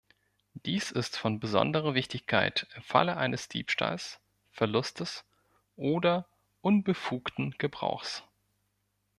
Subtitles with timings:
[0.65, 5.25] Dies ist von besonderer Wichtigkeit im Falle eines Diebstahls, Verlustes
[5.75, 6.25] oder
[6.61, 8.23] unbefugten Gebrauchs.